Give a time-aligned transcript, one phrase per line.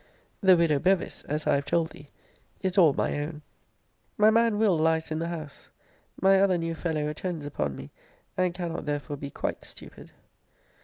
[0.41, 2.09] The widow Bevis, as I have told thee,
[2.63, 3.43] is all my own.
[4.17, 4.75] My man Will.
[4.75, 5.69] lies in the house.
[6.19, 7.91] My other new fellow attends upon me;
[8.35, 10.09] and cannot therefore be quite stupid.